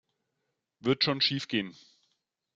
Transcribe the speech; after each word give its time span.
Wird 0.79 1.03
schon 1.03 1.21
schiefgehen. 1.21 1.77